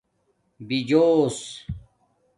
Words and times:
بِجوس 0.67 1.39